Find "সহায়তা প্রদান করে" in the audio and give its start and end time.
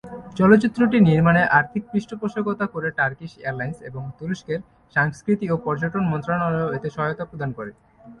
6.95-7.71